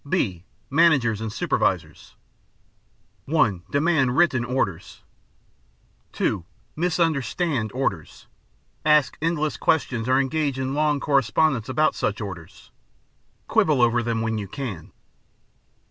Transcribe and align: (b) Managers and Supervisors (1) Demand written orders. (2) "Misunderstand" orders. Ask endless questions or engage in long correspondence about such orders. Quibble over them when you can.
(b) 0.09 0.43
Managers 0.71 1.21
and 1.21 1.31
Supervisors 1.31 2.15
(1) 3.25 3.61
Demand 3.69 4.17
written 4.17 4.43
orders. 4.43 5.03
(2) 6.13 6.43
"Misunderstand" 6.75 7.71
orders. 7.71 8.25
Ask 8.83 9.15
endless 9.21 9.57
questions 9.57 10.09
or 10.09 10.17
engage 10.19 10.57
in 10.57 10.73
long 10.73 10.99
correspondence 10.99 11.69
about 11.69 11.93
such 11.93 12.19
orders. 12.19 12.71
Quibble 13.47 13.79
over 13.79 14.01
them 14.01 14.23
when 14.23 14.39
you 14.39 14.47
can. 14.47 14.91